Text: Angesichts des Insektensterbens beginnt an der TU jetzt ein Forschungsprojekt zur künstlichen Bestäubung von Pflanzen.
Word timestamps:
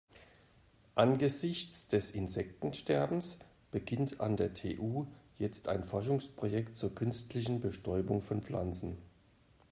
Angesichts 0.95 1.85
des 1.85 2.09
Insektensterbens 2.09 3.37
beginnt 3.69 4.19
an 4.19 4.35
der 4.35 4.51
TU 4.55 5.05
jetzt 5.37 5.67
ein 5.67 5.83
Forschungsprojekt 5.83 6.75
zur 6.75 6.95
künstlichen 6.95 7.59
Bestäubung 7.61 8.23
von 8.23 8.41
Pflanzen. 8.41 8.97